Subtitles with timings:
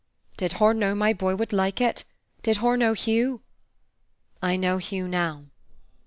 [0.35, 2.05] "Did hur know my boy wud like it?
[2.41, 3.43] Did hur know Hugh?"
[4.41, 5.45] "I know Hugh now."